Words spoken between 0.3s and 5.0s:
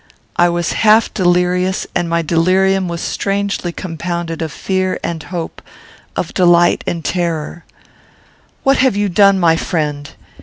I was half delirious, and my delirium was strangely compounded of fear